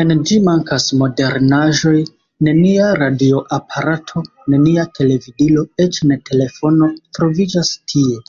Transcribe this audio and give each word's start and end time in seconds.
En 0.00 0.10
ĝi 0.30 0.34
mankas 0.48 0.88
modernaĵoj: 1.02 1.92
nenia 2.48 2.88
radioaparato, 2.98 4.24
nenia 4.56 4.84
televidilo, 5.00 5.64
eĉ 5.86 6.02
ne 6.12 6.20
telefono 6.28 6.92
troviĝas 7.20 7.74
tie. 7.94 8.22